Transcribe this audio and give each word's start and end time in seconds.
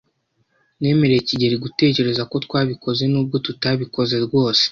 Nemereye 0.79 1.21
kigeli 1.29 1.55
gutekereza 1.63 2.21
ko 2.31 2.35
twabikoze 2.45 3.03
nubwo 3.11 3.35
tutabikoze 3.45 4.15
rwose. 4.25 4.59